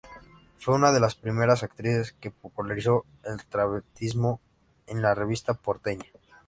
[0.57, 4.41] Fue una de las primeras actrices que popularizó el travestismo
[4.87, 6.07] en la revista porteña.